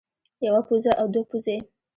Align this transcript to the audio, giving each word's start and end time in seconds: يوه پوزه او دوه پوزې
يوه 0.45 0.61
پوزه 0.67 0.91
او 0.99 1.07
دوه 1.13 1.25
پوزې 1.29 1.57